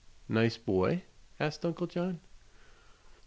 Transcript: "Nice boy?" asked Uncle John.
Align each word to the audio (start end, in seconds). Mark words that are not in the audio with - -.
"Nice 0.27 0.57
boy?" 0.57 1.03
asked 1.39 1.63
Uncle 1.63 1.85
John. 1.85 2.21